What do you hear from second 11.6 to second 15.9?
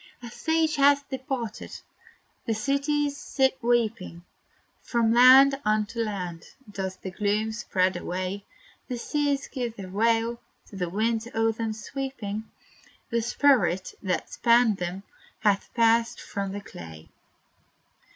sweeping The spirit, that spanned them, hath